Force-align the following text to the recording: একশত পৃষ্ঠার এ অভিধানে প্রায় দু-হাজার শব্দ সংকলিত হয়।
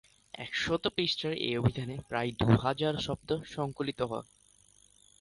একশত 0.33 0.83
পৃষ্ঠার 0.95 1.33
এ 1.41 1.51
অভিধানে 1.57 1.95
প্রায় 2.09 2.31
দু-হাজার 2.39 2.95
শব্দ 2.99 3.29
সংকলিত 3.47 3.99
হয়। 4.11 4.27